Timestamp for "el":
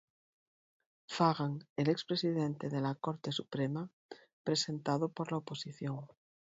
1.77-1.87